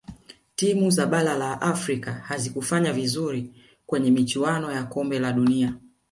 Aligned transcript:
timu 0.55 0.91
za 0.91 1.05
bara 1.07 1.33
la 1.37 1.61
afrika 1.61 2.11
hazikufanya 2.13 2.93
vizuri 2.93 3.53
kwenye 3.85 4.11
michuano 4.11 4.71
ya 4.71 4.83
kombe 4.83 5.19
la 5.19 5.33
dunia 5.33 5.77